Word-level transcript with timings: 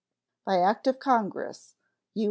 By 0.47 0.59
act 0.61 0.87
of 0.87 0.97
Congress 0.97 1.75
(U. 2.15 2.19